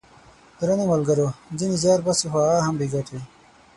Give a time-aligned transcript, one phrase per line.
[0.59, 1.27] درنو ملګرو!
[1.59, 3.19] ځینې زیار باسي خو هغه هم بې ګټې!